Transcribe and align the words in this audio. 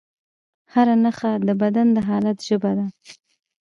هره 0.73 0.95
نښه 1.03 1.31
د 1.47 1.49
بدن 1.61 1.87
د 1.95 1.97
حالت 2.07 2.37
ژبه 2.47 2.71
ده. 2.77 2.85